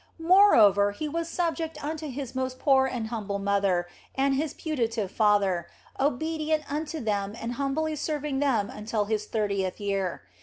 [0.17, 3.85] Moreover, He was sub ject unto His most poor and humble Mother
[4.15, 5.67] and His putative father,
[5.99, 10.23] obedient unto them and humbly serving them until His thirtieth year.